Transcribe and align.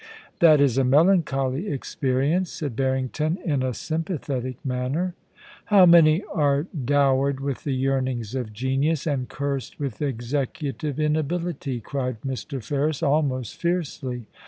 * 0.23 0.39
That 0.39 0.59
is 0.59 0.79
a 0.79 0.83
melancholy 0.83 1.67
experience,' 1.69 2.51
said 2.51 2.73
Harrington, 2.75 3.37
in 3.45 3.61
a 3.61 3.71
sympathetic 3.71 4.57
manner.' 4.65 5.13
How 5.65 5.85
many 5.85 6.23
are 6.33 6.63
dowered 6.63 7.39
with 7.39 7.63
the 7.65 7.75
yearnings 7.75 8.33
of 8.33 8.51
genius, 8.51 9.05
and 9.05 9.29
cursed 9.29 9.79
with 9.79 10.01
executive 10.01 10.99
inability!' 10.99 11.81
cried 11.81 12.17
Mr. 12.23 12.63
Ferris, 12.63 13.03
almost 13.03 13.57
fiercely. 13.57 14.25